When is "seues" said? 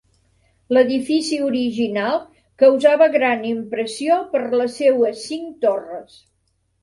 4.81-5.21